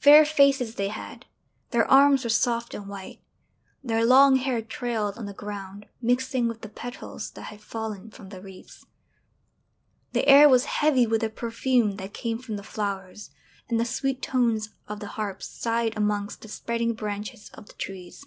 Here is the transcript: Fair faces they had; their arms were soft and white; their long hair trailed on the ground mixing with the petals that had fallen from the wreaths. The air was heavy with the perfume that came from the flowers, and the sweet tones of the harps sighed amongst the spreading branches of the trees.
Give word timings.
Fair 0.00 0.24
faces 0.24 0.74
they 0.74 0.88
had; 0.88 1.24
their 1.70 1.88
arms 1.88 2.24
were 2.24 2.30
soft 2.30 2.74
and 2.74 2.88
white; 2.88 3.20
their 3.84 4.04
long 4.04 4.34
hair 4.34 4.60
trailed 4.60 5.16
on 5.16 5.24
the 5.24 5.32
ground 5.32 5.86
mixing 6.00 6.48
with 6.48 6.62
the 6.62 6.68
petals 6.68 7.30
that 7.30 7.42
had 7.44 7.60
fallen 7.60 8.10
from 8.10 8.30
the 8.30 8.40
wreaths. 8.42 8.84
The 10.14 10.26
air 10.26 10.48
was 10.48 10.64
heavy 10.64 11.06
with 11.06 11.20
the 11.20 11.30
perfume 11.30 11.92
that 11.98 12.12
came 12.12 12.40
from 12.40 12.56
the 12.56 12.64
flowers, 12.64 13.30
and 13.68 13.78
the 13.78 13.84
sweet 13.84 14.20
tones 14.20 14.70
of 14.88 14.98
the 14.98 15.06
harps 15.14 15.46
sighed 15.46 15.96
amongst 15.96 16.40
the 16.42 16.48
spreading 16.48 16.94
branches 16.94 17.48
of 17.54 17.66
the 17.68 17.74
trees. 17.74 18.26